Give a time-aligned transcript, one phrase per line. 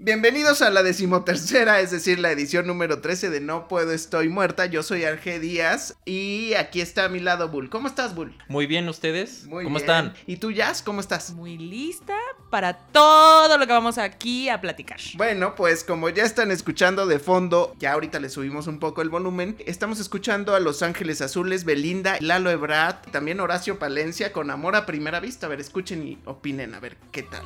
[0.00, 4.66] Bienvenidos a la decimotercera, es decir, la edición número 13 de No Puedo Estoy Muerta.
[4.66, 7.68] Yo soy Arge Díaz y aquí está a mi lado Bull.
[7.68, 8.32] ¿Cómo estás, Bull?
[8.46, 9.44] Muy bien, ¿ustedes?
[9.46, 9.90] Muy ¿Cómo bien.
[9.90, 10.14] están?
[10.26, 10.82] ¿Y tú, Jazz?
[10.82, 11.32] ¿Cómo estás?
[11.32, 12.14] Muy lista
[12.48, 15.00] para todo lo que vamos aquí a platicar.
[15.16, 19.10] Bueno, pues como ya están escuchando de fondo, ya ahorita le subimos un poco el
[19.10, 24.76] volumen, estamos escuchando a Los Ángeles Azules, Belinda, Lalo Ebrard, también Horacio Palencia con Amor
[24.76, 25.46] a Primera Vista.
[25.46, 27.42] A ver, escuchen y opinen, a ver qué tal.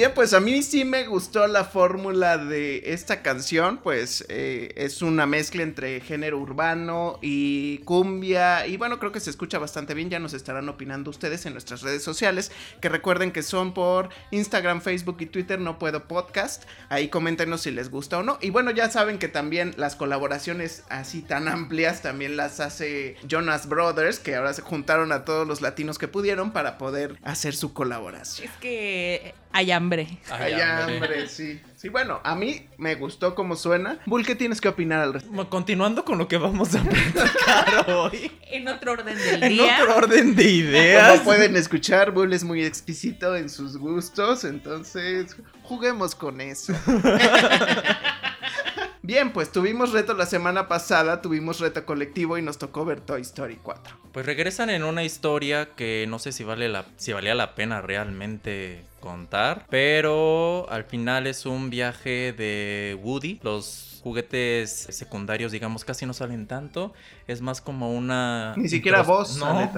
[0.00, 5.02] Bien, pues a mí sí me gustó la fórmula de esta canción, pues eh, es
[5.02, 10.08] una mezcla entre género urbano y cumbia y bueno, creo que se escucha bastante bien,
[10.08, 14.80] ya nos estarán opinando ustedes en nuestras redes sociales, que recuerden que son por Instagram,
[14.80, 18.70] Facebook y Twitter, no puedo podcast, ahí coméntenos si les gusta o no, y bueno,
[18.70, 24.34] ya saben que también las colaboraciones así tan amplias también las hace Jonas Brothers, que
[24.34, 28.48] ahora se juntaron a todos los latinos que pudieron para poder hacer su colaboración.
[28.48, 30.18] Es que hay hambre.
[30.30, 31.60] Hay hambre, sí.
[31.76, 33.98] Sí, bueno, a mí me gustó cómo suena.
[34.06, 35.48] Bull, ¿qué tienes que opinar al respecto?
[35.48, 38.30] Continuando con lo que vamos a platicar hoy.
[38.50, 39.78] En otro orden del En día.
[39.80, 41.10] otro orden de ideas.
[41.12, 46.74] Como pueden escuchar, Bull es muy exquisito en sus gustos, entonces juguemos con eso.
[49.02, 53.22] Bien, pues tuvimos reto la semana pasada, tuvimos reto colectivo y nos tocó ver Toy
[53.22, 53.96] Story 4.
[54.12, 57.80] Pues regresan en una historia que no sé si vale la si valía la pena
[57.80, 63.40] realmente contar, pero al final es un viaje de Woody.
[63.42, 66.92] Los juguetes secundarios, digamos, casi no salen tanto.
[67.26, 69.70] Es más como una Ni siquiera vos, no, sale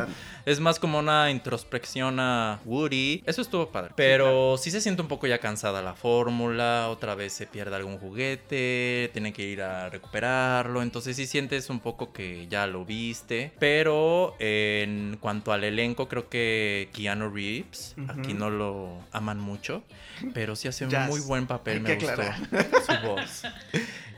[0.44, 3.22] es más como una introspección a Woody.
[3.26, 3.92] Eso estuvo padre.
[3.96, 6.88] Pero sí se siente un poco ya cansada la fórmula.
[6.88, 9.10] Otra vez se pierde algún juguete.
[9.12, 10.82] Tienen que ir a recuperarlo.
[10.82, 13.52] Entonces sí sientes un poco que ya lo viste.
[13.58, 17.94] Pero en cuanto al elenco, creo que Keanu Reeves.
[18.08, 19.84] Aquí no lo aman mucho.
[20.34, 21.08] Pero sí hace un Jazz.
[21.08, 21.80] muy buen papel.
[21.80, 22.36] Me gustó aclarar.
[22.86, 23.42] su voz.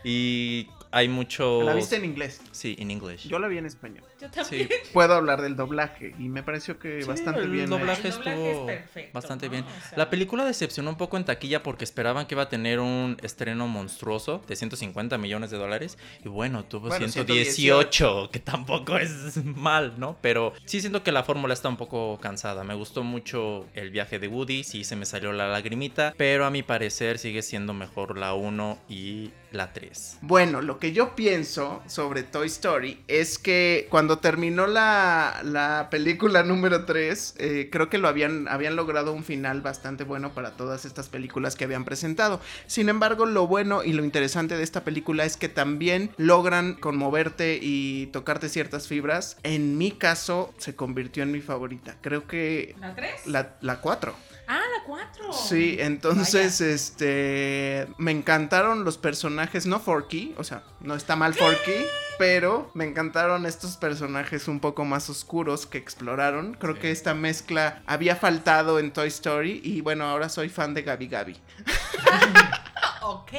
[0.04, 1.62] Y hay mucho.
[1.62, 2.40] La viste en inglés.
[2.52, 3.24] Sí, en inglés.
[3.24, 4.04] Yo la vi en español.
[4.24, 4.68] Yo también.
[4.68, 7.68] Sí, Puedo hablar del doblaje y me pareció que Sí, bastante el bien.
[7.70, 9.52] doblaje El doblaje estuvo es perfecto, bastante ¿no?
[9.52, 9.64] bien.
[9.64, 12.80] O sea- La película decepcionó un poco en taquilla porque esperaban que iba a tener
[12.80, 18.96] un estreno monstruoso de 150 millones de dólares y bueno, tuvo Bueno, 118, que tampoco
[18.96, 20.16] es mal, ¿no?
[20.20, 22.64] Pero sí siento que la fórmula está un poco cansada.
[22.64, 26.50] Me gustó mucho el viaje de Woody, sí se me salió la lagrimita, pero a
[26.50, 30.18] mi parecer sigue siendo mejor la 1 y la 3.
[30.22, 36.42] Bueno, lo que yo pienso sobre Toy Story es que cuando terminó la, la película
[36.42, 40.84] número 3, eh, creo que lo habían, habían logrado un final bastante bueno para todas
[40.84, 42.40] estas películas que habían presentado.
[42.66, 47.58] Sin embargo, lo bueno y lo interesante de esta película es que también logran conmoverte
[47.60, 49.36] y tocarte ciertas fibras.
[49.42, 51.96] En mi caso, se convirtió en mi favorita.
[52.00, 53.26] Creo que ¿La 3?
[53.26, 54.14] la, la 4.
[54.46, 55.32] Ah, la 4.
[55.32, 61.72] Sí, entonces, este, me encantaron los personajes, no Forky, o sea, no está mal Forky,
[62.18, 66.54] pero me encantaron estos personajes un poco más oscuros que exploraron.
[66.54, 66.80] Creo Sí.
[66.80, 71.08] que esta mezcla había faltado en Toy Story y bueno, ahora soy fan de Gabi
[71.08, 71.36] Gabi.
[73.06, 73.32] Ok.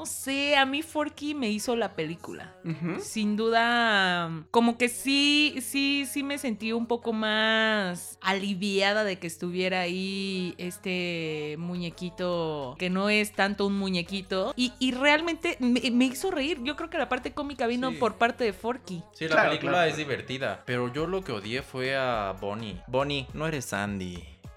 [0.00, 2.54] No sé, a mí Forky me hizo la película.
[3.02, 9.26] Sin duda, como que sí, sí, sí me sentí un poco más aliviada de que
[9.26, 14.54] estuviera ahí este muñequito que no es tanto un muñequito.
[14.56, 16.62] Y, y realmente me, me hizo reír.
[16.64, 17.96] Yo creo que la parte cómica vino Sí.
[17.98, 19.02] por parte de Forky.
[19.12, 19.90] Sí, la Claro, película claro.
[19.90, 22.80] es divertida, pero yo lo que odié fue a Bonnie.
[22.86, 23.74] Bonnie, no eres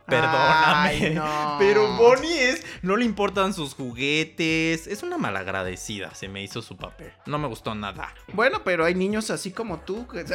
[0.06, 1.10] Ay, Perdóname.
[1.12, 1.56] no.
[1.60, 2.64] Pero Bonnie es.
[2.82, 4.86] No le importan sus juguetes.
[4.88, 6.14] Es una malagradecida.
[6.14, 7.14] Se me hizo su papel.
[7.26, 8.14] No me gustó nada.
[8.34, 10.06] Bueno, pero hay niños así como tú.
[10.08, 10.26] que-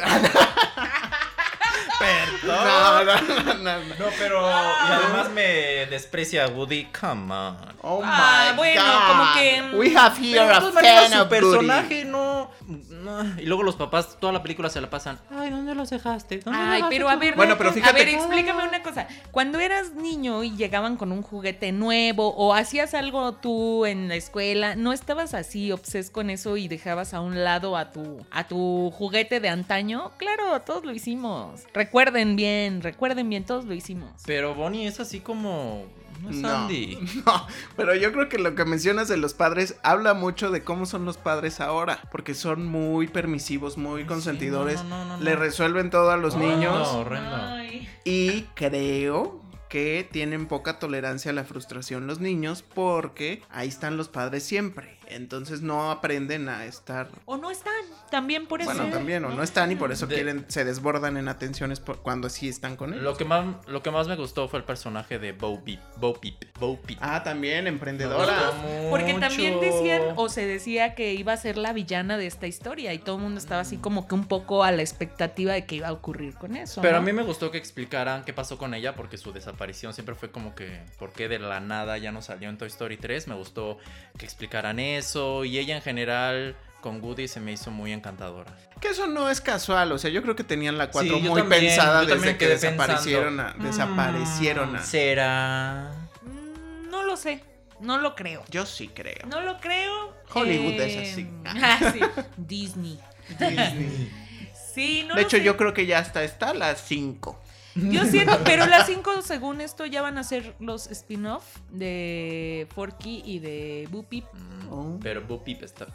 [1.99, 2.65] Perdón.
[2.65, 3.79] No, no, no, no, no.
[3.79, 4.41] No, pero.
[4.49, 6.85] Y además me desprecia a Woody.
[6.97, 7.57] Come on.
[7.81, 9.07] Oh Ah, my bueno, God.
[9.07, 11.27] como que- We have here a fan su of Woody.
[11.29, 15.19] personaje no, no- Y luego los papás, toda la película se la pasan.
[15.29, 16.37] Ay, ¿dónde los dejaste?
[16.39, 19.07] ¿Dónde Ay, dejaste pero a ver, Bueno, pero a fíjate- ver, explícame una cosa.
[19.31, 24.15] Cuando eras niño y llegaban con un juguete nuevo o hacías algo tú en la
[24.15, 28.47] escuela, ¿no estabas así obses con eso y dejabas a un lado a tu a
[28.47, 30.11] tu juguete de antaño?
[30.17, 31.61] Claro, todos lo hicimos.
[31.73, 34.11] Recuerden bien, recuerden bien, todos lo hicimos.
[34.25, 35.85] Pero Bonnie es así como.
[36.21, 36.41] No, No.
[36.41, 36.97] Sandy.
[37.25, 40.85] No, pero yo creo que lo que mencionas de los padres habla mucho de cómo
[40.85, 45.23] son los padres ahora, porque son muy permisivos, muy sí, consentidores, no, no, no, no,
[45.23, 45.39] le no.
[45.39, 46.99] resuelven todo a los niños no.
[46.99, 47.35] horrendo.
[47.35, 47.87] Ay.
[48.03, 54.09] y creo que tienen poca tolerancia a la frustración los niños porque ahí están los
[54.09, 57.73] padres siempre, entonces no aprenden a estar O no están,
[58.09, 58.71] también por eso.
[58.73, 61.99] bueno, también, o no están y por eso De- quieren, se desbordan en atenciones por-
[62.01, 63.03] cuando sí están con él.
[63.03, 65.79] Lo que, más, lo que más me gustó fue el personaje de Bo Peep.
[65.97, 66.57] Bo Peep.
[66.59, 66.97] Bo Peep.
[67.01, 68.51] Ah, también, emprendedora.
[68.89, 69.27] Porque mucho.
[69.27, 72.99] también decían o se decía que iba a ser la villana de esta historia y
[72.99, 75.87] todo el mundo estaba así como que un poco a la expectativa de que iba
[75.87, 76.81] a ocurrir con eso.
[76.81, 77.03] Pero ¿no?
[77.03, 80.31] a mí me gustó que explicaran qué pasó con ella porque su desaparición siempre fue
[80.31, 83.27] como que por qué de la nada ya no salió en Toy Story 3.
[83.27, 83.77] Me gustó
[84.17, 84.98] que explicaran eso
[85.45, 88.55] y ella en general con Woody se me hizo muy encantadora.
[88.79, 91.29] Que eso no es casual, o sea, yo creo que tenían la 4 Sí, yo
[91.29, 94.79] muy también, pensada desde que desaparecieron a, desaparecieron a.
[94.79, 95.91] Mm, ¿Será?
[96.23, 97.43] Mm, No lo sé,
[97.81, 98.43] no lo creo.
[98.49, 99.27] Yo sí creo.
[99.27, 100.13] No lo creo.
[100.33, 101.29] Hollywood es eh, así.
[101.45, 101.99] ah, sí,
[102.37, 102.99] Disney.
[103.37, 104.11] Disney.
[104.73, 105.43] Sí, no de lo hecho, sé.
[105.43, 107.41] yo creo que ya hasta está las 5.
[107.75, 113.21] Yo siento, pero las cinco, según esto, ya van a ser los spin-off de Forky
[113.25, 114.21] y de Boopy.
[114.21, 114.99] Mm, Oh.
[115.01, 115.87] Pero Bo Peep está...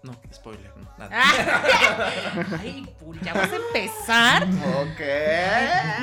[0.00, 1.10] ah, no, spoiler, no, nada.
[2.60, 4.44] Ay, Puri, ya vas a empezar.
[4.44, 5.00] Ok.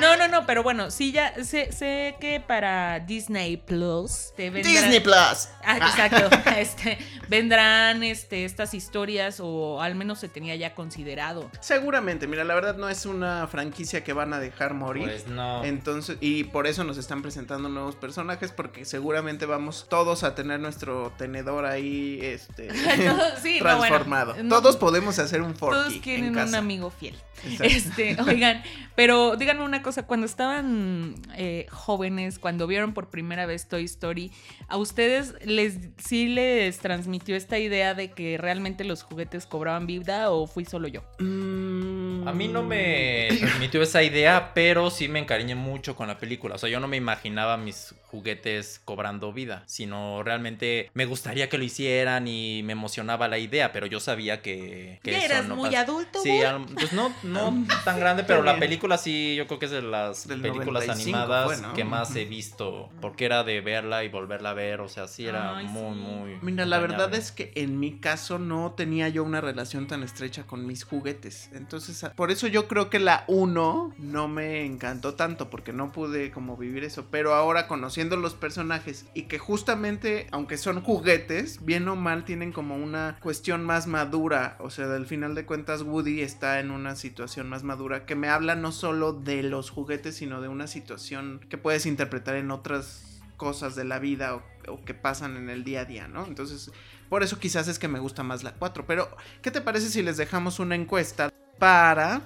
[0.00, 4.74] No, no, no, pero bueno, sí, ya sé, sé que para Disney Plus te vendrán.
[4.74, 5.48] Disney Plus.
[5.64, 6.28] Ah, exacto.
[6.58, 6.98] Este,
[7.28, 11.48] vendrán este, estas historias, o al menos se tenía ya considerado.
[11.60, 15.04] Seguramente, mira, la verdad no es una franquicia que van a dejar morir.
[15.04, 15.62] Pues no.
[15.64, 20.58] Entonces, y por eso nos están presentando nuevos personajes, porque seguramente vamos todos a tener
[20.58, 22.68] nuestro tenedor ahí, este,
[23.42, 24.34] sí, no, bueno, transformado.
[24.42, 27.16] no- todos podemos hacer un forky Todos quieren en un amigo fiel.
[27.44, 27.64] Exacto.
[27.64, 28.62] Este, oigan,
[28.96, 34.32] pero díganme una cosa, cuando estaban eh, jóvenes, cuando vieron por primera vez Toy Story,
[34.66, 40.30] ¿a ustedes les sí les transmitió esta idea de que realmente los juguetes cobraban vida
[40.32, 41.02] o fui solo yo?
[41.20, 46.56] A mí no me transmitió esa idea, pero sí me encariñé mucho con la película.
[46.56, 51.58] O sea, yo no me imaginaba mis juguetes cobrando vida, sino realmente me gustaría que
[51.58, 55.46] lo hicieran y me emocionaba la idea, pero yo sabía que, que ¿Ya eso eras
[55.48, 55.80] no muy pasa.
[55.82, 56.18] adulto?
[56.22, 56.40] Sí,
[56.74, 60.26] pues no, no tan grande, pero la película sí, yo creo que es de las
[60.26, 64.54] Del películas 95 animadas que más he visto, porque era de verla y volverla a
[64.54, 66.00] ver, o sea, sí era Ay, muy, sí.
[66.00, 66.38] muy...
[66.42, 70.44] Mira, la verdad es que en mi caso no tenía yo una relación tan estrecha
[70.44, 71.50] con mis juguetes.
[71.52, 75.92] Entonces, a- por eso yo creo que la 1 no me encantó tanto, porque no
[75.92, 77.06] pude como vivir eso.
[77.10, 77.66] Pero ahora
[77.98, 83.18] conociendo los personajes y que justamente, aunque son juguetes, bien o mal tienen como una
[83.20, 84.56] cuestión más madura.
[84.60, 88.28] O sea, al final de cuentas Woody está en una situación más madura que me
[88.28, 93.20] habla no solo de los juguetes, sino de una situación que puedes interpretar en otras
[93.36, 96.24] cosas de la vida o, o que pasan en el día a día, ¿no?
[96.24, 96.70] Entonces,
[97.08, 98.86] por eso quizás es que me gusta más la 4.
[98.86, 99.08] Pero,
[99.42, 102.22] ¿qué te parece si les dejamos una encuesta para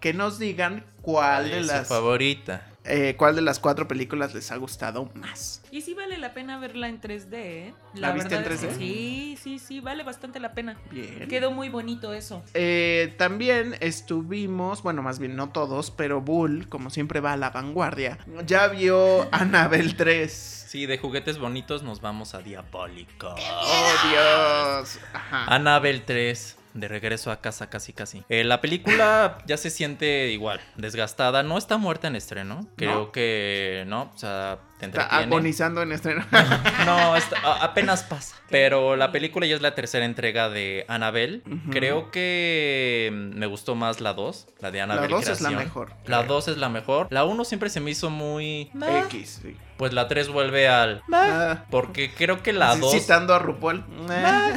[0.00, 2.66] que nos digan cuál de su las favorita.
[2.88, 5.62] Eh, cuál de las cuatro películas les ha gustado más?
[5.70, 7.74] Y sí vale la pena verla en 3D, ¿eh?
[7.94, 8.78] ¿La viste en verdad es que 3D?
[8.78, 10.76] Sí, sí, sí, vale bastante la pena.
[10.90, 11.28] Bien.
[11.28, 12.42] Quedó muy bonito eso.
[12.54, 17.50] Eh, también estuvimos, bueno, más bien no todos, pero Bull, como siempre va a la
[17.50, 20.32] vanguardia, ya vio Annabelle 3.
[20.66, 23.34] Sí, de juguetes bonitos nos vamos a Diabólico.
[23.38, 24.98] Oh, Dios.
[25.12, 25.46] Ajá.
[25.54, 28.22] Annabelle 3, de regreso a casa casi casi.
[28.28, 31.42] Eh, la película ya se siente igual, desgastada.
[31.42, 32.66] No está muerta en estreno.
[32.76, 33.12] Creo ¿No?
[33.12, 36.24] que no, o sea, te Está agonizando en estreno.
[36.86, 38.36] No, está- a- apenas pasa.
[38.50, 41.42] Pero la película ya es la tercera entrega de Annabelle.
[41.46, 41.70] Ujú.
[41.70, 45.92] Creo que me gustó más la 2, la de La Annabelle 2 es la mejor.
[46.04, 47.08] La 2 es la mejor.
[47.10, 48.70] La 1 siempre se me hizo muy...
[49.06, 49.56] X, sí.
[49.78, 51.02] Pues la 3 vuelve al...
[51.12, 52.92] Ah, Porque creo que la sí, 2...
[52.92, 53.84] Citando a RuPaul.
[54.10, 54.54] Eh.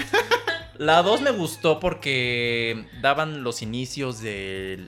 [0.79, 4.87] La 2 me gustó porque daban los inicios de,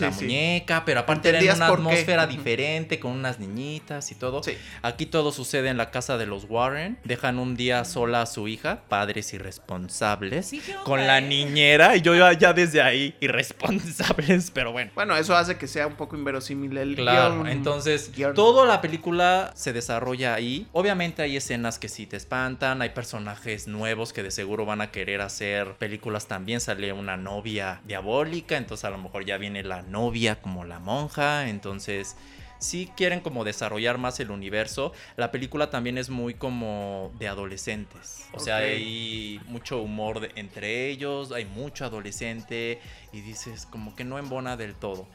[0.00, 0.24] la sí.
[0.24, 1.72] muñeca, pero aparte era en una qué.
[1.74, 4.42] atmósfera diferente, con unas niñitas y todo.
[4.42, 4.56] Sí.
[4.80, 6.98] Aquí todo sucede en la casa de los Warren.
[7.04, 11.22] Dejan un día sola a su hija, padres irresponsables, Sí, ¿qué onda, con la eh?
[11.28, 11.96] niñera.
[11.96, 14.90] Y yo ya, ya desde ahí, irresponsables, pero bueno.
[14.94, 17.48] Bueno, eso hace que sea un poco inverosímil el Claro, guion.
[17.48, 18.32] entonces guion.
[18.34, 20.66] toda la película se desarrolla ahí.
[20.72, 24.90] Obviamente hay escenas que sí te espantan, hay personajes nuevos que de seguro van a
[24.90, 26.60] querer hacer películas también.
[26.60, 31.48] Sale una novia diabólica, entonces a lo mejor ya viene la novia como la monja,
[31.48, 32.16] entonces
[32.58, 34.92] sí quieren como desarrollar más el universo.
[35.16, 38.26] La película también es muy como de adolescentes.
[38.32, 42.80] O sea, hay mucho humor de- entre ellos, hay mucho adolescente
[43.12, 45.06] y dices como que no embona del todo.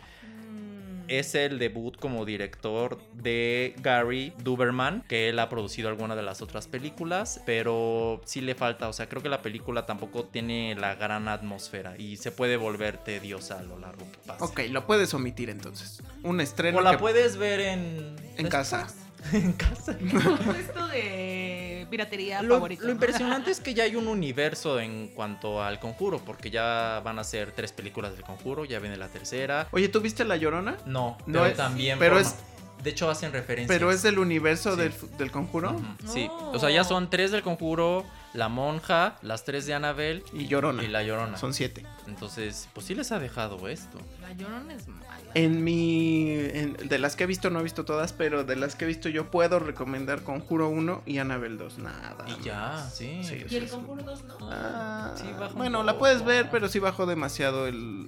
[1.20, 6.42] Es el debut como director de Gary Duberman, que él ha producido alguna de las
[6.42, 10.96] otras películas, pero sí le falta, o sea, creo que la película tampoco tiene la
[10.96, 14.46] gran atmósfera y se puede volver tediosa a lo largo que pasa.
[14.46, 16.02] Ok, lo puedes omitir entonces.
[16.24, 18.16] Un estreno O la que- puedes ver en...
[18.38, 18.88] en casa.
[19.34, 19.92] en casa.
[20.60, 22.86] Esto de piratería Lo, favorito.
[22.86, 27.20] lo impresionante es que ya hay un universo en cuanto al conjuro, porque ya van
[27.20, 29.68] a ser tres películas del conjuro, ya viene la tercera.
[29.72, 30.78] Oye, ¿tú viste La Llorona?
[30.86, 32.00] No, No pero es- también.
[32.00, 32.36] pero forma- es-
[32.84, 33.72] De hecho, hacen referencia.
[33.72, 34.82] Pero es del universo Sí.
[34.82, 35.80] del, del conjuro
[36.12, 36.50] Sí, No.
[36.52, 40.84] o sea, ya son tres del conjuro, la monja, las tres de Annabelle y Llorona.
[40.84, 41.38] y la llorona.
[41.38, 41.86] Son siete.
[42.08, 43.98] Entonces, pues sí les ha dejado esto.
[44.22, 45.08] La llorona es mala.
[45.34, 46.30] En mi.
[46.32, 48.88] en- de las que he visto, no he visto todas, pero de las que he
[48.88, 51.78] visto, yo puedo recomendar Conjuro 1 y Annabelle 2.
[51.80, 52.26] Nada.
[52.28, 53.22] Y ya, sí.
[53.24, 54.38] Sí, ¿Y el conjuro 2 no?
[54.42, 58.08] Ah, Sí, bueno, la puedes ver, pero sí bajó demasiado el.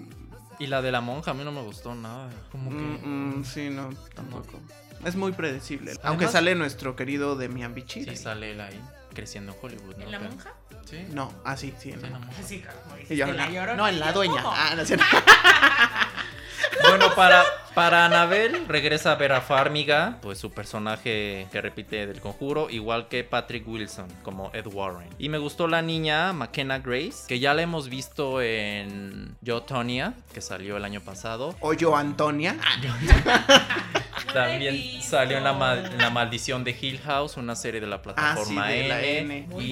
[0.60, 2.30] Y la de la monja a mí no me gustó nada.
[2.52, 2.76] Como que.
[2.78, 4.60] Mm, mm, sí, no, tampoco.
[5.04, 5.94] Es muy predecible.
[6.04, 8.10] Aunque sale nuestro querido Demian Bichir.
[8.10, 8.80] Sí, sale él ahí,
[9.14, 9.96] creciendo en Hollywood.
[9.98, 10.04] ¿no?
[10.06, 10.54] ¿En la monja?
[10.90, 11.06] Sí.
[11.12, 11.92] No, ah, sí, sí.
[11.92, 12.44] en Sí, la- en la monja.
[12.44, 13.76] Sí, como Y yo, dijiste, la no, llorona.
[13.76, 14.42] no, en la dueña.
[14.44, 14.54] ¿Cómo?
[14.56, 15.06] Ah, no, es cierto.
[16.90, 17.44] Bueno, para,
[17.74, 23.24] para Annabelle regresa a Vera Farmiga, pues su personaje que repite del conjuro, igual que
[23.24, 25.10] Patrick Wilson como Ed Warren.
[25.18, 30.14] Y me gustó la niña McKenna Grace, que ya la hemos visto en Yo Tonya,
[30.34, 31.56] que salió el año pasado.
[31.60, 32.58] O yo, Antonia.
[34.34, 38.02] También salió en la, mal- en la Maldición de Hill House, una serie de la
[38.02, 39.48] plataforma Ah, sí, de la N.
[39.50, 39.70] Muy y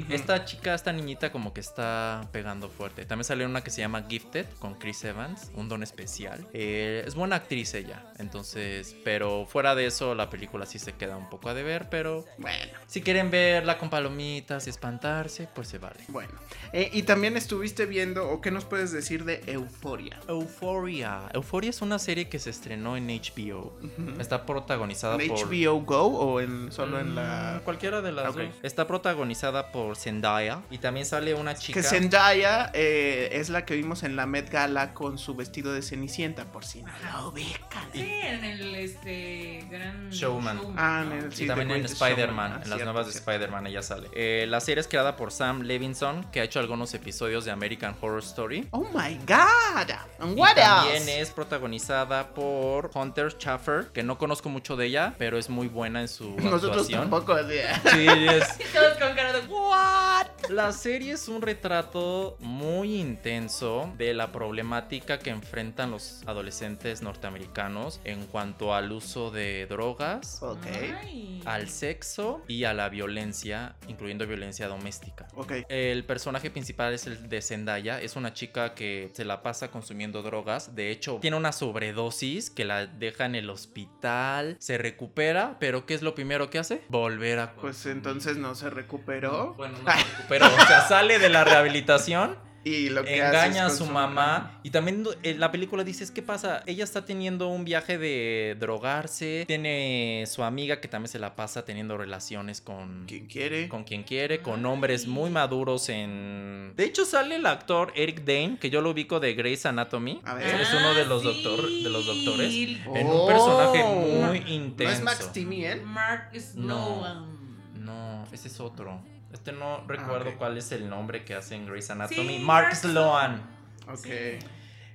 [0.00, 0.14] buena.
[0.14, 3.04] Esta chica, esta niñita como que está pegando fuerte.
[3.04, 6.46] También salió una que se llama Gifted con Chris Evans, un don especial.
[6.54, 11.16] Eh, es buena actriz ella, entonces, pero fuera de eso la película sí se queda
[11.16, 15.78] un poco a deber, pero Bueno, si quieren verla con palomitas y espantarse, pues se
[15.78, 16.00] vale.
[16.08, 16.32] bueno.
[16.72, 20.18] Eh, y también estuviste viendo, o qué nos puedes decir de Euforia.
[20.28, 21.22] Euphoria.
[21.32, 23.78] Euphoria es una serie que se estrenó en HBO.
[24.18, 27.60] Está protagonizada ¿En por HBO Go o en, solo en Mm, la...?
[27.64, 28.36] Cualquiera de las Ok.
[28.36, 28.54] dos.
[28.62, 31.80] Está protagonizada por Zendaya y también sale una chica.
[31.80, 35.82] Que Zendaya eh, es la que vimos en la Met Gala con su vestido de
[35.82, 37.84] Cenicienta, por si no la ubican.
[37.92, 40.60] Sí, en el este gran Showman.
[40.76, 42.52] Ah, en el- y sí, también The en Spider-Man, Showman.
[42.52, 43.18] Ah, en las cierto, nuevas de.
[43.18, 44.08] Spider-Man ella sale.
[44.12, 47.96] Eh, la serie es creada por Sam Levinson, que ha hecho algunos episodios de American
[48.00, 48.68] Horror Story.
[48.70, 49.90] Oh my god.
[50.20, 51.20] And Y what también else?
[51.20, 56.00] es protagonizada por Hunter Schaffer, que no conozco mucho de ella, pero es muy buena
[56.00, 57.00] en su Nosotros actuación.
[57.02, 57.32] tampoco.
[57.34, 57.54] así.
[57.92, 60.23] Sí, es, Y todos con cara de ¿What?
[60.50, 68.00] La serie es un retrato muy intenso de la problemática que enfrentan los adolescentes norteamericanos
[68.04, 70.66] en cuanto al uso de drogas, Ok.
[71.00, 71.42] Ay.
[71.46, 75.26] al sexo y a la violencia, incluyendo violencia doméstica.
[75.34, 75.52] Ok.
[75.68, 80.22] El personaje principal es el de Zendaya, es una chica que se la pasa consumiendo
[80.22, 85.86] drogas, de hecho tiene una sobredosis que la deja en el hospital, se recupera, pero
[85.86, 86.82] ¿qué es lo primero que hace?
[86.88, 89.54] Volver a Pues entonces no se recuperó.
[89.54, 90.33] bueno, no se recuperó.
[90.42, 94.58] O sea, sale de la rehabilitación, Y lo que hace engaña a su consumir- mamá.
[94.62, 96.62] Y también en la película dices, ¿qué pasa?
[96.64, 99.44] Ella está teniendo un viaje de drogarse.
[99.46, 103.04] Tiene su amiga que también se la pasa teniendo relaciones con.
[103.06, 103.68] Quien quiere.
[103.68, 106.72] Con quien quiere, con hombres muy maduros en...
[106.74, 110.22] De hecho sale el actor Eric Dane, que yo lo ubico de Grey's Anatomy.
[110.24, 110.58] A ver.
[110.58, 112.50] Es uno de los, Ah, doctor, de los doctores.
[112.50, 112.80] sí.
[112.94, 113.24] En Oh.
[113.24, 114.92] un personaje muy ¿No intenso.
[114.94, 115.84] es Max Timien?
[115.84, 117.26] Mark Sloan.
[117.74, 119.02] No, ese es otro.
[119.34, 122.38] Este no recuerdo Ah, cuál es el nombre que hace en Grey's Anatomy.
[122.38, 123.42] Sí, Mark Sloan.
[123.88, 123.98] Ok.
[124.04, 124.38] Sí.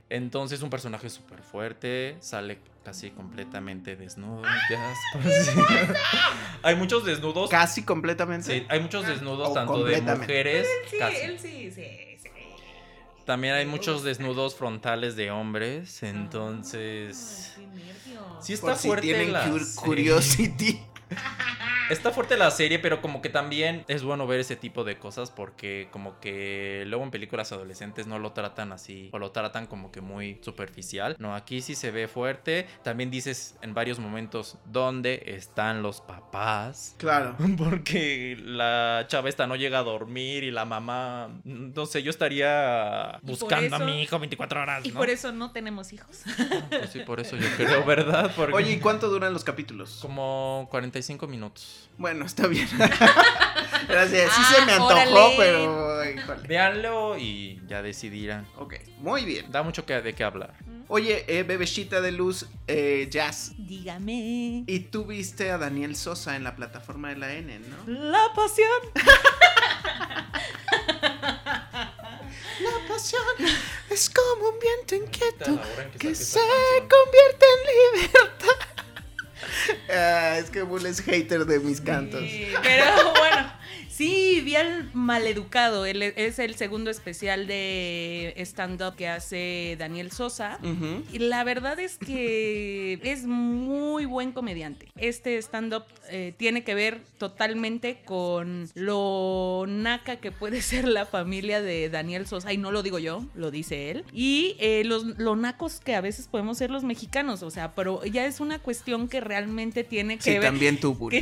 [0.09, 2.15] Entonces, un personaje súper fuerte.
[2.21, 4.41] Sale casi completamente desnudo.
[5.43, 5.59] Si-
[6.63, 7.49] hay muchos desnudos.
[7.49, 8.59] Casi completamente.
[8.61, 10.67] Sí, hay muchos desnudos O tanto de mujeres.
[10.89, 11.17] Sí, casi.
[11.17, 12.29] él sí, sí, sí.
[13.25, 16.01] También hay muchos desnudos frontales de hombres.
[16.01, 17.53] Entonces.
[17.57, 18.45] Ay, qué nervios.
[18.45, 20.79] Sí está Por si fuerte tienen la curiosity.
[21.89, 25.31] Está fuerte la serie, pero como que también es bueno ver ese tipo de cosas
[25.31, 29.91] porque como que luego en películas adolescentes no lo tratan así o lo tratan como
[29.91, 31.15] que muy superficial.
[31.19, 32.67] No, aquí sí se ve fuerte.
[32.83, 36.95] También dices en varios momentos dónde están los papás.
[36.97, 37.35] Claro.
[37.57, 43.19] Porque la chava esta no llega a dormir y la mamá, no sé, yo estaría
[43.23, 44.85] buscando a mi hijo 24 horas.
[44.85, 44.99] Y ¿no?
[44.99, 46.23] por eso no tenemos hijos.
[46.69, 48.31] Pues sí, por eso yo creo, ¿verdad?
[48.35, 49.99] Porque Oye, ¿y cuánto duran los capítulos?
[50.01, 51.78] como 45 minutos.
[51.97, 52.67] Bueno, está bien.
[53.87, 54.31] Gracias.
[54.33, 55.35] Sí se me Ah, antojó, órale.
[55.37, 56.11] pero.
[56.13, 56.47] híjole.
[56.47, 58.47] Véanlo y ya decidirán.
[58.57, 59.51] Ok, muy bien.
[59.51, 60.53] Da mucho que, de qué hablar.
[60.87, 63.51] Oye, eh, bebecita de luz, eh, Jazz.
[63.57, 64.63] Dígame.
[64.65, 67.77] Y tú viste a Daniel Sosa en la plataforma de la N, ¿no?
[67.93, 68.69] La pasión.
[72.61, 73.21] La pasión.
[73.89, 75.59] Es como un viento inquieto
[75.97, 78.67] que se convierte en libertad.
[79.89, 82.21] Ah, es que Bull es hater de mis cantos.
[82.21, 82.85] Sí, pero
[83.17, 83.51] bueno,
[83.99, 85.85] sí, vi al maleducado.
[85.85, 90.57] Él es- es el segundo especial de stand-up que hace Daniel Sosa.
[91.11, 94.87] Y la verdad es que es muy buen comediante.
[94.95, 101.61] Este stand-up eh, tiene que ver totalmente con lo naca que puede ser la familia
[101.61, 102.53] de Daniel Sosa.
[102.53, 104.05] Y no lo digo yo, lo dice él.
[104.13, 107.43] Y eh, los lo nacos que a veces podemos ser los mexicanos.
[107.43, 110.41] O sea, pero ya es una cuestión que realmente tiene que Sí, ver.
[110.43, 111.13] también tú, Bull.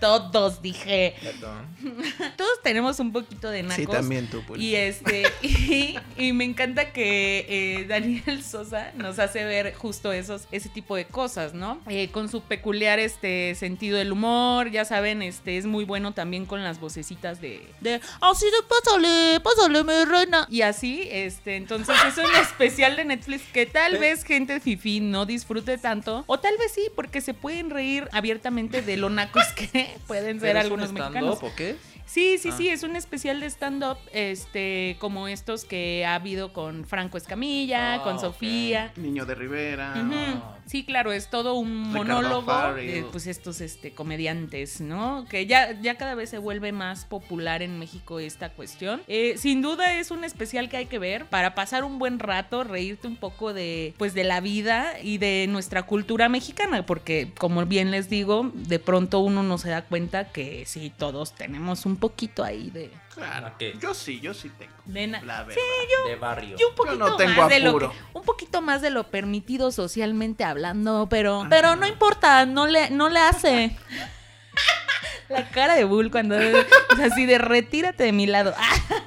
[0.00, 1.14] Todos, dije.
[1.22, 1.66] Perdón.
[2.36, 3.76] Todos tenemos un poquito de nacos.
[3.76, 4.60] Sí, también tú, Bull.
[4.60, 10.46] Y este, y, y me encanta que eh, Daniel Sosa nos hace ver justo esos,
[10.52, 11.80] ese tipo de cosas, ¿no?
[11.88, 16.46] Eh, con su peculiar este sentido del humor, ya saben, este es muy bueno también
[16.46, 20.46] con las vocecitas de, de así de pásale, pásale, mi reina.
[20.50, 25.26] Y así, este, entonces es un especial de Netflix que tal vez gente fifi no
[25.26, 29.85] disfrute tanto, o tal vez sí, porque se pueden reír abiertamente de lo nacos que
[30.06, 31.38] pueden ser ¿Pero es un algunos mexicanos.
[31.42, 31.76] o qué?
[32.06, 32.56] Sí, sí, Ah.
[32.56, 37.94] sí, es un especial de stand-up, este, como estos que ha habido con Franco Escamilla,
[37.94, 38.16] Ah, con.
[38.20, 38.92] Sofía.
[38.96, 39.92] Niño de Rivera.
[39.96, 40.52] Ah.
[40.66, 42.90] Sí, claro, es todo un Ricardo monólogo Farrell.
[42.90, 45.24] de pues estos este comediantes, ¿no?
[45.28, 49.02] Que ya, ya cada vez se vuelve más popular en México esta cuestión.
[49.06, 52.64] Eh, sin duda es un especial que hay que ver para pasar un buen rato,
[52.64, 57.64] reírte un poco de pues de la vida y de nuestra cultura mexicana, porque como
[57.66, 61.95] bien les digo, de pronto uno no se da cuenta que sí todos tenemos un
[61.98, 63.46] poquito ahí de Claro.
[63.46, 63.74] ¿A qué?
[63.80, 64.72] Yo sí, yo sí tengo.
[64.84, 65.62] de na- La verdad.
[66.06, 66.56] De barrio.
[66.58, 67.92] y un poquito no tengo más de lo que, apuro.
[68.12, 73.08] un poquito más de lo permitido socialmente hablando, pero pero no importa, no le no
[73.08, 73.76] le hace.
[75.28, 76.66] La cara de Bull cuando es
[77.02, 78.54] así de retírate de mi lado.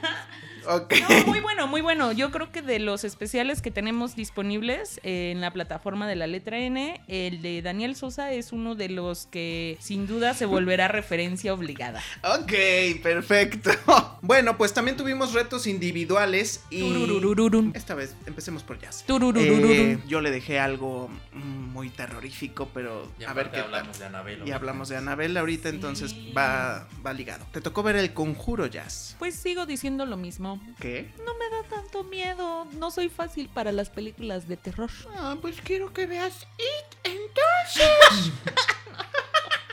[0.70, 2.12] No, muy bueno, muy bueno.
[2.12, 6.28] Yo creo que de los especiales que tenemos disponibles eh, en la plataforma de la
[6.28, 10.88] letra N, el de Daniel Sosa es uno de los que sin duda se volverá
[11.00, 12.02] referencia obligada.
[12.24, 12.54] Ok,
[13.04, 13.72] perfecto.
[14.22, 16.82] Bueno, pues también tuvimos retos individuales y...
[17.74, 19.06] Esta vez empecemos por Jazz.
[19.08, 21.40] Eh, yo le dejé algo mm,
[21.72, 23.66] muy terrorífico, pero Y a ver qué tal.
[23.74, 24.42] hablamos de Anabel.
[24.46, 25.76] Y hablamos de Anabel ahorita, Sí.
[25.76, 27.46] entonces va, va ligado.
[27.52, 29.16] Te tocó ver el conjuro Jazz.
[29.20, 30.59] Pues sigo diciendo lo mismo.
[30.80, 31.12] ¿Qué?
[31.26, 32.66] No me da tanto miedo.
[32.74, 34.90] No soy fácil para las películas de terror.
[35.18, 38.34] Ah, pues quiero que veas It entonces.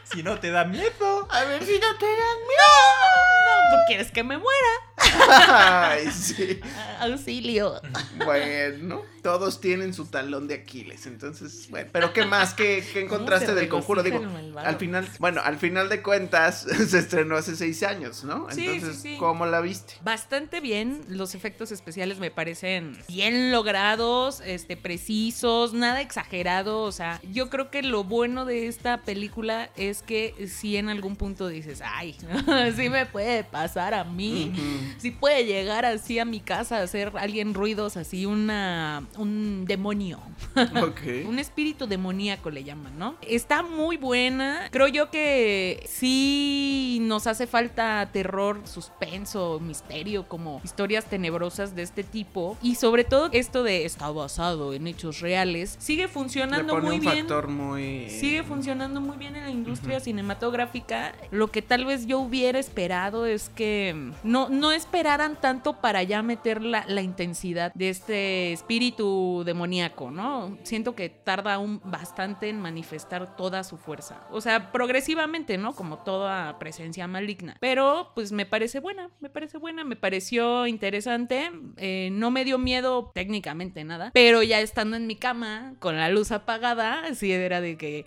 [0.05, 1.29] Si no te da miedo.
[1.31, 4.86] A ver si no te dan No, ¿tú quieres que me muera?
[5.49, 6.61] Ay, sí.
[7.01, 7.81] Auxilio.
[8.25, 11.89] Bueno, todos tienen su talón de Aquiles, entonces, bueno.
[11.93, 12.55] Pero ¿qué más?
[12.55, 14.03] ¿Qué, qué encontraste del conjuro?
[14.03, 14.21] Digo,
[14.57, 18.47] al final, bueno, al final de cuentas se estrenó hace seis años, ¿no?
[18.51, 19.17] Sí, Entonces, sí, sí.
[19.19, 19.95] ¿cómo la viste?
[20.03, 21.03] Bastante bien.
[21.09, 26.83] Los efectos especiales me parecen bien logrados, este, precisos, nada exagerado.
[26.83, 31.17] O sea, yo creo que lo bueno de esta película es que si en algún
[31.17, 32.17] punto dices, ay,
[32.77, 34.53] sí me puede pasar a mí.
[34.55, 35.01] Ujú.
[35.07, 40.19] Sí puede llegar así a mi casa a hacer alguien ruidos, así una un demonio.
[41.27, 43.17] Un espíritu demoníaco le llaman, ¿no?
[43.23, 44.69] Está muy buena.
[44.71, 52.03] Creo yo que sí nos hace falta terror, suspenso, misterio, como historias tenebrosas de este
[52.03, 52.57] tipo.
[52.63, 55.77] Y sobre todo esto de está basado en hechos reales.
[55.79, 57.17] Sigue Le funcionando pone muy un bien.
[57.19, 58.11] factor muy...
[58.11, 61.15] Sigue funcionando muy bien en la industria cinematográfica.
[61.31, 66.03] Lo que tal vez yo hubiera esperado es que mm, no, no esperaran tanto para
[66.05, 70.57] ya meter la, la intensidad de este espíritu demoníaco, ¿no?
[70.63, 74.27] Siento que tarda un bastante en manifestar toda su fuerza.
[74.31, 75.75] O sea, progresivamente, ¿no?
[75.75, 77.59] Como toda presencia maligna.
[77.61, 81.51] Pero pues me parece buena, me parece buena, me pareció interesante.
[81.77, 84.13] Eh, no me dio miedo técnicamente nada.
[84.15, 88.07] Pero ya estando en mi cama, con la luz apagada, sí era de que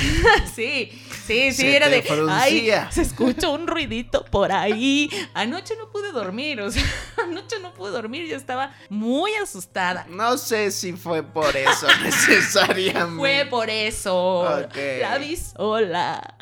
[0.54, 0.88] sí,
[1.26, 1.96] sí, sí, Se era de.
[1.96, 2.90] Ay, fruncía".
[2.90, 5.10] se escuchó un ruidito por ahí.
[5.34, 6.84] Anoche no pude dormir, o sea,
[7.24, 10.06] anoche no pude dormir, yo estaba muy asustada.
[10.08, 13.16] No sé si fue por eso necesariamente.
[13.16, 14.40] Fue por eso.
[14.40, 14.76] Ok.
[15.00, 16.36] La vi sola.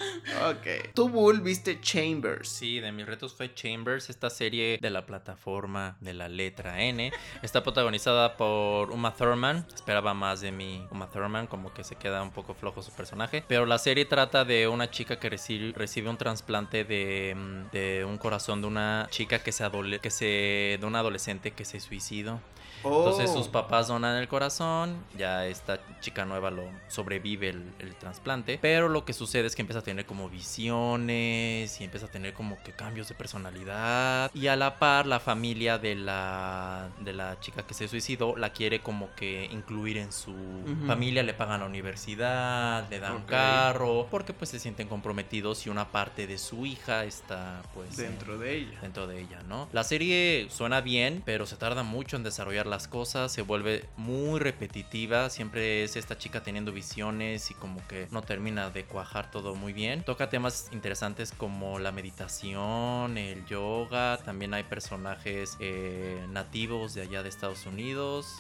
[0.49, 0.93] Ok.
[0.95, 2.49] Tú, Bull, viste Chambers.
[2.49, 7.13] Sí, de mis retos fue Chambers, esta serie de la plataforma de la letra N.
[7.43, 9.67] Está protagonizada por Uma Thurman.
[9.75, 13.45] Esperaba más de mi Uma Thurman, como que se queda un poco flojo su personaje.
[13.47, 18.05] Pero la serie trata de una chica que recibe, recibe un trasplante de, mm, de
[18.05, 21.81] un corazón de una chica que se adole- que se de un adolescente que se
[21.81, 22.41] suicidó.
[22.85, 22.99] Oh.
[22.99, 28.57] Entonces sus papás donan el corazón, ya esta chica nueva lo sobrevive el, el trasplante,
[28.63, 32.35] pero lo que sucede es que empieza a tener como visiones y empieza a tener
[32.35, 37.41] como que cambios de personalidad y a la par la familia de la de la
[37.41, 40.87] chica que se suicidó la quiere como que incluir en su Ujú.
[40.87, 43.27] familia, le pagan la universidad, le dan Ok.
[43.27, 48.39] carro, porque pues se sienten comprometidos y una parte de su hija está pues Dentro
[48.39, 48.79] de ella.
[48.83, 49.58] dentro de ella, ¿no?
[49.73, 54.39] La serie suena bien, pero se tarda mucho en desarrollar las cosas, se vuelve muy
[54.41, 59.55] repetitiva, siempre es esta chica teniendo visiones y como que no termina de cuajar todo
[59.55, 60.03] muy bien.
[60.05, 67.23] Toca temas interesantes como la meditación, el yoga, también hay personajes eh, nativos de allá
[67.23, 68.37] de Estados Unidos.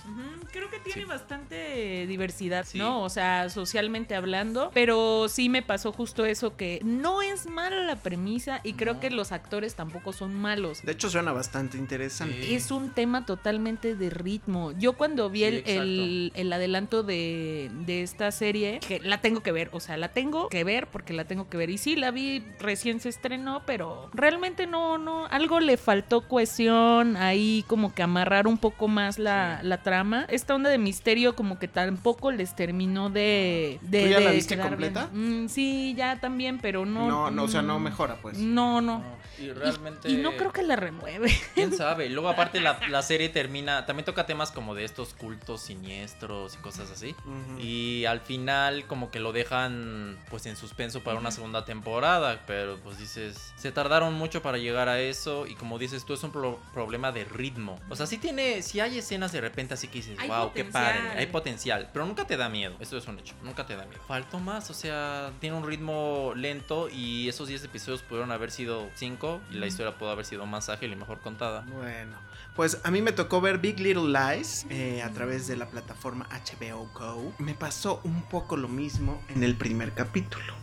[0.52, 1.04] Creo que tiene Sí.
[1.08, 2.78] bastante diversidad, Sí.
[2.78, 3.02] ¿no?
[3.02, 4.70] O sea, socialmente hablando.
[4.74, 9.00] Pero sí me pasó justo eso que no es mala la premisa y creo No.
[9.00, 10.82] que los actores tampoco son malos.
[10.82, 12.42] De hecho, suena bastante interesante.
[12.42, 12.54] Sí.
[12.54, 14.72] Es un tema totalmente de ritmo.
[14.78, 19.40] Yo cuando vi Sí, el, el- el adelanto de, de esta serie, que la tengo
[19.42, 21.70] que ver, o sea, la tengo que ver porque la tengo que ver.
[21.70, 27.16] Y sí, la vi recién se estrenó, pero realmente no, no, algo le faltó cohesión
[27.16, 30.26] ahí, como que amarrar un poco más la, la trama.
[30.28, 33.78] Esta onda de misterio como que tampoco les terminó de...
[33.82, 34.92] de ¿Tú ya la de viste quedar bien.
[34.94, 35.10] completa?
[35.14, 37.08] Mm, sí, ya también, pero no...
[37.08, 38.38] No, no, o sea, no mm, mejora, pues.
[38.38, 38.98] No, no.
[38.98, 39.04] No,
[39.38, 40.10] y Y- realmente...
[40.10, 40.76] y no creo que la
[41.54, 42.06] ¿Quién sabe?
[42.06, 46.54] Y luego aparte la, la serie termina, también toca temas como de estos cultos siniestros
[46.54, 47.14] y cosas así.
[47.58, 52.78] Y al final como que lo dejan pues en suspenso para una segunda temporada, pero
[52.82, 56.32] pues dices, se tardaron mucho para llegar a eso y como dices tú es un
[56.32, 57.78] pro- problema de ritmo.
[57.88, 60.64] O sea, sí tiene, sí hay escenas de repente así que dices, Hay wow, qué
[60.64, 63.84] padre, hay potencial, pero nunca te da miedo, eso es un hecho, nunca te da
[63.86, 64.00] miedo.
[64.06, 68.88] Faltó más, o sea, tiene un ritmo lento y esos 10 episodios pudieron haber sido
[68.94, 71.62] 5 y la historia pudo haber sido más ágil mejor contada.
[71.62, 72.16] Bueno,
[72.56, 76.28] pues a mí me tocó ver Big Little Lies eh, a través de la plataforma
[76.30, 77.32] HBO Go.
[77.38, 80.54] Me pasó un poco lo mismo en el primer capítulo.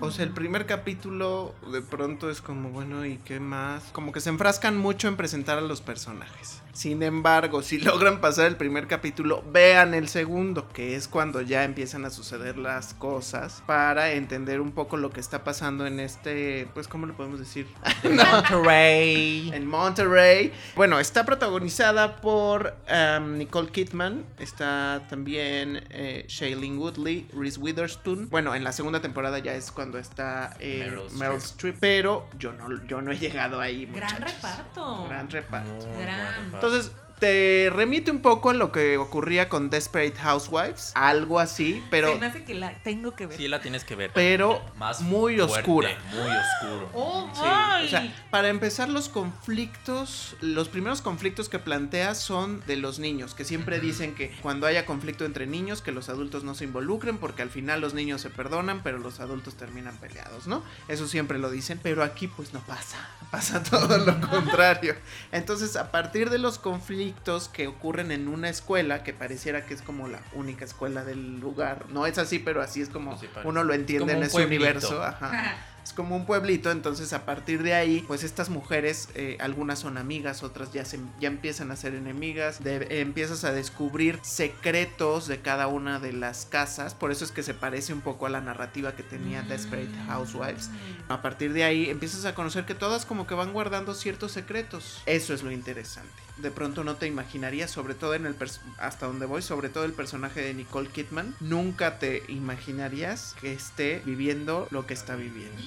[0.00, 3.84] O sea, el primer capítulo de pronto es como, bueno, ¿y qué más?
[3.92, 6.62] Como que se enfrascan mucho en presentar a los personajes.
[6.72, 11.64] Sin embargo, si logran pasar el primer capítulo, vean el segundo, que es cuando ya
[11.64, 16.68] empiezan a suceder las cosas para entender un poco lo que está pasando en este,
[16.74, 17.66] pues, ¿cómo le podemos decir?
[18.04, 19.50] Monterrey.
[19.52, 20.52] en Monterrey.
[20.76, 28.28] Bueno, está protagonizada por um, Nicole Kidman, está también eh, Shailene Woodley, Reese Witherspoon.
[28.30, 31.76] Bueno, en la segunda temporada ya es cuando está eh, Meryl Meryl, Streep.
[31.80, 33.86] Pero yo no, yo no he llegado ahí.
[33.86, 35.06] Gran reparto.
[35.08, 35.88] Gran reparto.
[35.98, 36.44] Gran.
[36.44, 36.69] reparto.
[36.70, 42.14] Entonces, te remite un poco a lo que ocurría con Desperate Housewives, algo así, pero,
[42.14, 43.36] Se me hace que la tengo que ver.
[43.36, 44.10] Sí, la tienes que ver.
[44.14, 45.90] pero Más muy fuerte, oscura.
[46.10, 46.90] Muy oscuro.
[46.94, 47.40] Oh, Sí,
[47.84, 53.34] o sea, para empezar los conflictos, los primeros conflictos que plantea son de los niños,
[53.34, 57.18] que siempre dicen que cuando haya conflicto entre niños, que los adultos no se involucren,
[57.18, 60.64] porque al final los niños se perdonan, pero los adultos terminan peleados, ¿no?
[60.88, 62.98] Eso siempre lo dicen, pero aquí pues no pasa,
[63.30, 64.96] pasa todo lo contrario.
[65.32, 67.09] Entonces, a partir de los conflictos
[67.48, 71.86] que ocurren en una escuela, que pareciera que es como la única escuela del lugar,
[71.90, 74.32] no es así, pero así es como Sí, uno lo entiende Como en un ese
[74.32, 74.62] pueblito.
[74.64, 75.56] universo, ajá.
[75.82, 79.98] Es como un pueblito, entonces a partir de ahí, pues estas mujeres, eh, algunas son
[79.98, 85.26] amigas, otras ya, se, ya empiezan a ser enemigas, de- eh, empiezas a descubrir secretos
[85.26, 88.30] de cada una de las casas, por eso es que se parece un poco a
[88.30, 90.70] la narrativa que tenía Desperate Housewives.
[91.08, 95.02] A partir de ahí empiezas a conocer que todas como que van guardando ciertos secretos.
[95.06, 96.12] Eso es lo interesante.
[96.36, 98.34] De pronto no te imaginarías, sobre todo en el
[98.78, 104.00] hasta donde voy, sobre todo el personaje de Nicole Kidman, nunca te imaginarías que esté
[104.06, 105.60] viviendo lo que está viviendo.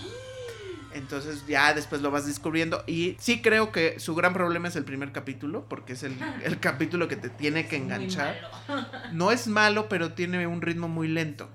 [0.94, 4.86] Entonces ya después lo vas descubriendo y sí creo que su gran problema es el
[4.86, 8.52] primer capítulo porque es el, el capítulo que te tiene que enganchar.
[9.12, 11.50] No es malo, pero tiene un ritmo muy lento.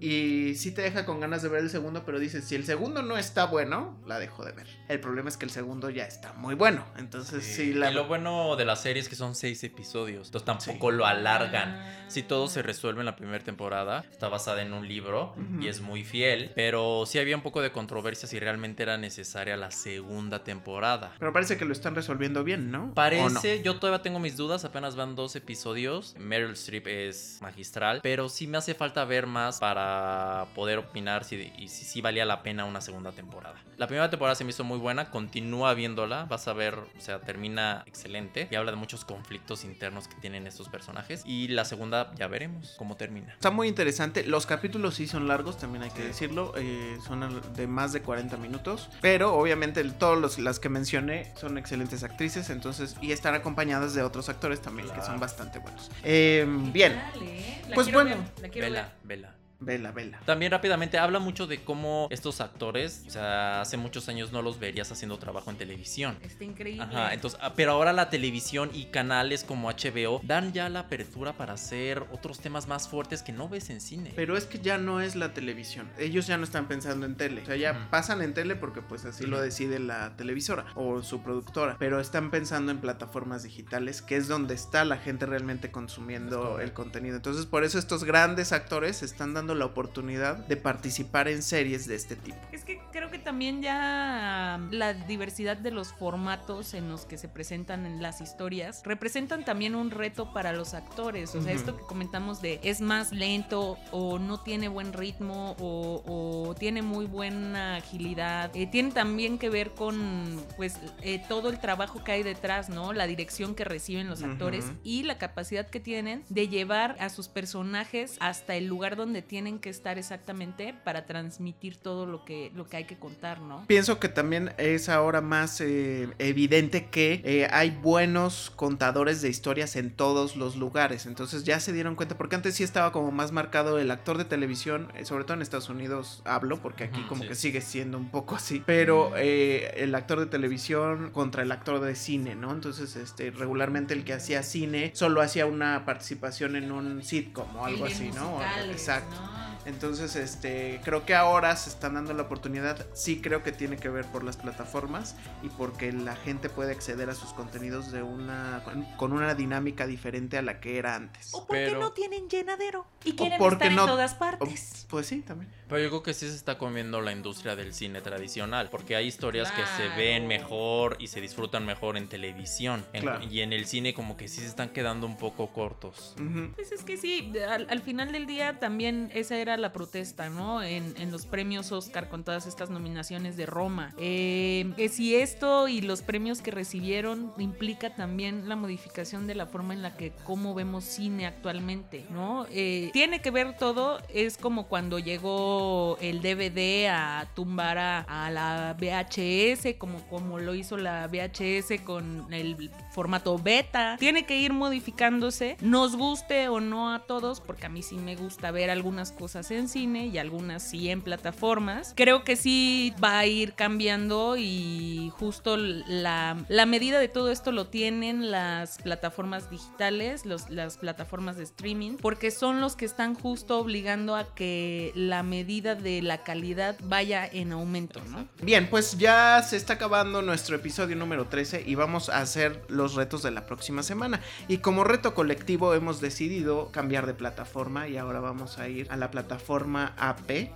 [0.00, 3.02] Y sí te deja con ganas de ver el segundo, pero dices, si el segundo
[3.02, 4.66] no está bueno, la dejo de ver.
[4.88, 6.84] El problema es que el segundo ya está muy bueno.
[6.96, 7.90] Entonces sí, la...
[7.90, 11.82] Y lo bueno de la serie es que son seis episodios, entonces tampoco lo alargan.
[12.08, 15.80] Si todo se resuelve en la primera temporada, está basada en un libro y es
[15.80, 20.44] muy fiel, pero sí había un poco de controversia si realmente era necesaria la segunda
[20.44, 21.12] temporada.
[21.18, 22.78] Pero parece que lo están resolviendo bien, ¿no?
[22.78, 22.94] ¿O no?
[22.94, 26.14] Parece, yo todavía tengo mis dudas, apenas van dos episodios.
[26.18, 31.24] Meryl Streep es magistral, pero sí me hace falta ver más para para poder opinar
[31.24, 33.56] si, y si, si valía la pena una segunda temporada.
[33.76, 37.20] La primera temporada se me hizo muy buena, continúa viéndola, vas a ver, o sea,
[37.20, 41.22] termina excelente y habla de muchos conflictos internos que tienen estos personajes.
[41.24, 43.32] Y la segunda ya veremos cómo termina.
[43.32, 44.24] Está muy interesante.
[44.24, 46.52] Los capítulos sí son largos, también hay que decirlo.
[46.56, 48.88] eh, son de más de 40 minutos.
[49.00, 52.50] Pero obviamente todas los- las que mencioné son excelentes actrices.
[52.50, 55.90] Entonces, y están acompañadas de otros actores también que son bastante buenos.
[56.02, 58.16] Eh, bien, Dale, la Pues bueno.
[58.16, 59.34] ver, la quiero Vela, vela.
[59.60, 60.20] Vela, vela.
[60.24, 64.58] También rápidamente habla mucho de cómo estos actores, o sea, hace muchos años no los
[64.58, 66.18] verías haciendo trabajo en televisión.
[66.22, 66.82] Está increíble.
[66.82, 71.32] Ajá, entonces, ah, pero ahora la televisión y canales como HBO dan ya la apertura
[71.32, 74.12] para hacer otros temas más fuertes que no ves en cine.
[74.14, 75.88] Pero es que ya no es la televisión.
[75.98, 77.42] Ellos ya no están pensando en tele.
[77.42, 81.22] O sea, ya pasan en tele porque pues así lo decide la televisora o su
[81.22, 81.76] productora.
[81.78, 86.72] Pero están pensando en plataformas digitales, que es donde está la gente realmente consumiendo el
[86.72, 87.16] contenido.
[87.16, 91.94] Entonces, por eso estos grandes actores están dando la oportunidad de participar en series de
[91.94, 92.36] este tipo.
[92.52, 97.28] Es que creo que también ya la diversidad de los formatos en los que se
[97.28, 101.34] presentan en las historias representan también un reto para los actores.
[101.34, 106.02] O sea, esto que comentamos de es más lento o no tiene buen ritmo o,
[106.48, 108.50] o tiene muy buena agilidad.
[108.54, 112.92] eh, tiene también que ver con pues eh, todo el trabajo que hay detrás, ¿no?
[112.92, 117.28] La dirección que reciben los actores y la capacidad que tienen de llevar a sus
[117.28, 122.66] personajes hasta el lugar donde tienen que estar exactamente para transmitir todo lo que, lo
[122.66, 123.64] que hay que contar, ¿no?
[123.66, 129.76] Pienso que también es ahora más eh, evidente que eh, hay buenos contadores de historias
[129.76, 131.06] en todos los lugares.
[131.06, 134.24] Entonces ya se dieron cuenta, porque antes sí estaba como más marcado el actor de
[134.24, 137.28] televisión, eh, sobre todo en Estados Unidos hablo, porque aquí como sí.
[137.28, 138.62] que sigue siendo un poco así.
[138.66, 142.52] Pero eh, el actor de televisión contra el actor de cine, ¿no?
[142.52, 147.64] Entonces este, regularmente el que hacía cine solo hacía una participación en un sitcom o
[147.64, 148.40] algo así, ¿no?
[148.70, 149.14] Exacto.
[149.14, 149.27] ¿no?
[149.64, 152.86] Entonces, este, creo que ahora se están dando la oportunidad.
[152.94, 157.10] Sí creo que tiene que ver por las plataformas y porque la gente puede acceder
[157.10, 158.62] a sus contenidos de una
[158.96, 161.34] con, una dinámica diferente a la que era antes.
[161.34, 164.86] O porque Pero- no tienen llenadero y quieren estar no- en todas O- partes.
[164.88, 165.52] pues sí, también.
[165.68, 169.06] Pero yo creo que sí se está comiendo la industria del cine tradicional, porque hay
[169.06, 172.84] historias que se ven mejor y se disfrutan mejor en televisión.
[172.92, 173.24] En- Claro.
[173.30, 176.14] Y en el cine como que sí se están quedando un poco cortos.
[176.56, 180.62] Pues es que sí, al, al final del día también esa era la protesta, ¿no?
[180.62, 183.94] En, en los premios Oscar con todas estas nominaciones de Roma.
[183.98, 189.46] Eh, que si esto y los premios que recibieron implica también la modificación de la
[189.46, 192.46] forma en la que cómo vemos cine actualmente, ¿no?
[192.50, 195.57] Eh, tiene que ver todo, es como cuando llegó
[196.00, 202.70] el DVD a tumbar a, la VHS, como, como lo hizo la VHS con el
[202.90, 203.96] formato beta.
[203.98, 208.16] Tiene que ir modificándose, nos guste o no a todos, porque a mí sí me
[208.16, 211.92] gusta ver algunas cosas en cine y algunas sí en plataformas.
[211.96, 217.52] Creo que sí va a ir cambiando y justo la, la medida de todo esto
[217.52, 223.14] lo tienen las plataformas digitales, los, las plataformas de streaming, porque son los que están
[223.14, 228.28] justo obligando a que la medida de la calidad vaya en aumento, ¿no?
[228.42, 232.94] Bien, pues ya se está acabando nuestro episodio número 13 y vamos a hacer los
[232.94, 234.20] retos de la próxima semana.
[234.46, 238.96] Y como reto colectivo hemos decidido cambiar de plataforma y ahora vamos a ir a
[238.98, 240.50] la plataforma AP.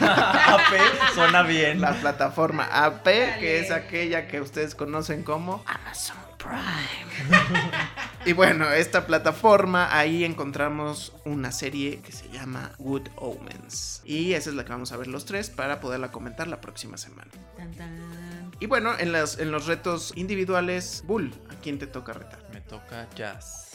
[0.00, 0.74] AP
[1.14, 1.80] suena bien.
[1.80, 7.38] la plataforma AP, que es aquella que ustedes conocen como Amazon Prime.
[8.26, 14.02] y bueno, esta plataforma, ahí encontramos una serie que se llama Good Omens.
[14.04, 16.96] Y esa es la que vamos a ver los tres para poderla comentar la próxima
[16.96, 17.30] semana.
[17.56, 18.50] Tan, tan.
[18.60, 22.40] Y bueno, en, las, en los retos individuales, Bull, ¿a quién te toca retar?
[22.52, 23.72] Me toca jazz.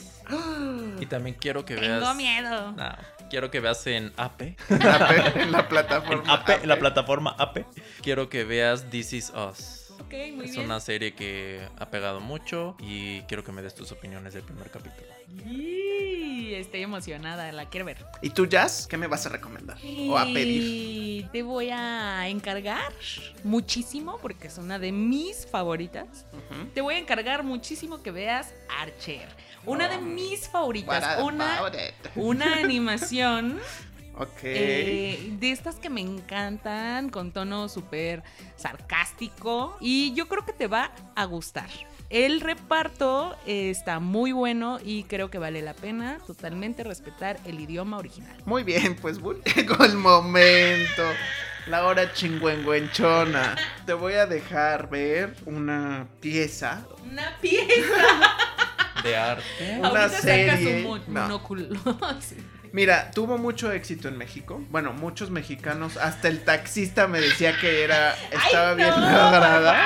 [1.00, 2.00] Y también quiero que veas...
[2.00, 2.72] Tengo miedo.
[2.72, 2.96] No,
[3.30, 4.42] quiero que veas en AP.
[4.70, 6.32] en la En plataforma.
[6.34, 7.66] AP, en la plataforma AP.
[8.02, 9.87] Quiero que veas This Is Us.
[10.08, 10.64] Ok, muy es bien.
[10.64, 14.70] una serie que ha pegado mucho y quiero que me des tus opiniones del primer
[14.70, 15.06] capítulo.
[15.46, 17.98] Y estoy emocionada, la quiero ver.
[18.22, 18.86] ¿Y tú, Jazz?
[18.86, 19.76] ¿Qué me vas a recomendar?
[20.08, 20.62] ¿O a pedir?
[20.62, 22.90] Y te voy a encargar
[23.44, 26.24] muchísimo, porque es una de mis favoritas.
[26.72, 29.28] Te voy a encargar muchísimo que veas Archer.
[29.66, 31.20] Una de mis favoritas.
[31.22, 31.60] Una,
[32.16, 33.58] una animación
[34.18, 34.40] Ok.
[34.42, 38.22] eh, de estas que me encantan, con tono súper
[38.56, 39.76] sarcástico.
[39.80, 41.68] Y yo creo que te va a gustar.
[42.10, 47.60] El reparto eh, está muy bueno y creo que vale la pena totalmente respetar el
[47.60, 48.34] idioma original.
[48.46, 51.02] Muy bien, pues Bull, llegó el momento.
[51.66, 53.56] La hora chingüengüenchona.
[53.84, 56.86] Te voy a dejar ver una pieza.
[57.04, 57.66] Una pieza.
[59.04, 59.76] De arte.
[59.78, 61.20] Una Ahorita sacas serie, un mo- no.
[61.22, 61.68] monóculo.
[62.72, 64.62] Mira, tuvo mucho éxito en México.
[64.70, 68.14] Bueno, muchos mexicanos, hasta el taxista me decía que era
[68.46, 69.76] estaba bien lograda.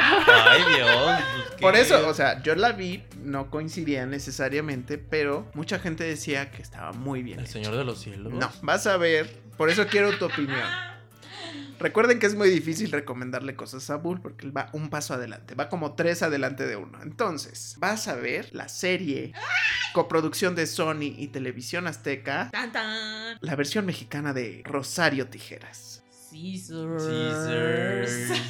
[0.51, 1.21] Ay, Dios.
[1.51, 6.51] pues, Por eso, o sea, yo la vi, no coincidía necesariamente, pero mucha gente decía
[6.51, 7.41] que estaba muy bien.
[7.41, 7.47] El.
[7.47, 8.33] Señor de los Cielos.
[8.33, 10.92] No, vas a ver, por eso quiero tu opinión.
[11.79, 15.55] Recuerden que es muy difícil recomendarle cosas a Bull porque él va un paso adelante,
[15.55, 16.99] va como tres adelante de uno.
[17.03, 19.33] Entonces, vas a ver la serie
[19.93, 23.39] coproducción de Sony y Televisión Azteca, Tan, tan.
[23.41, 25.99] la versión mexicana de Rosario Tijeras.
[26.31, 27.05] Caesars.
[27.05, 28.41] Caesars.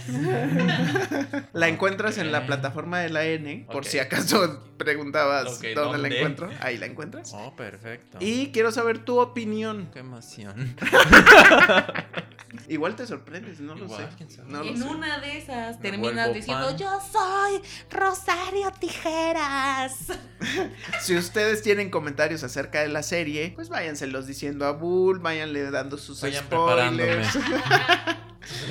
[1.52, 5.82] La encuentras en la plataforma de la N, por si acaso preguntabas Ok, dónde, la
[5.98, 6.16] ¿dónde?
[6.16, 6.50] encuentro.
[6.60, 7.32] Ahí la encuentras.
[7.34, 8.18] Oh, perfecto.
[8.20, 9.90] Y quiero saber tu opinión.
[9.92, 10.76] Qué emoción.
[12.68, 14.24] Igual te sorprendes, no lo Igual, sé.
[14.48, 14.84] lo En sé.
[14.84, 16.76] una de esas Me terminas diciendo fan.
[16.76, 17.60] yo soy
[17.90, 19.96] Rosario Tijeras.
[21.00, 25.96] Si ustedes tienen comentarios acerca de la serie, pues váyanselos diciendo a Bull, váyanle dando
[25.96, 27.28] sus Vayan spoilers.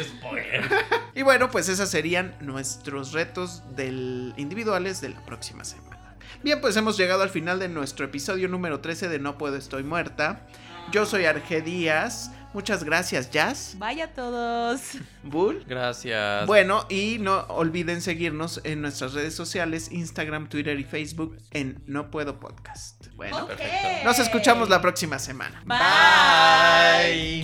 [0.02, 0.70] Spoiler.
[1.16, 6.18] y bueno, pues esas serían nuestros retos del individuales de la próxima semana.
[6.44, 9.84] Bien, pues hemos llegado al final de nuestro episodio número 13 de No Puedo Estoy
[9.84, 10.46] Muerta.
[10.92, 12.32] Yo soy Arge Díaz.
[12.54, 14.82] Muchas gracias, Jazz, Vaya todos.
[15.24, 15.64] Bull.
[15.66, 16.46] Gracias.
[16.48, 22.12] Bueno, y no olviden seguirnos en nuestras redes sociales, Instagram, Twitter y Facebook en No
[22.12, 23.08] Puedo Podcast.
[23.16, 24.04] Bueno, perfecto.
[24.04, 25.64] nos escuchamos la próxima semana.
[25.66, 25.78] Bye.
[25.78, 27.44] Bye.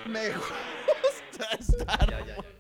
[0.07, 2.54] Me gusta estar Ya, ya, ya.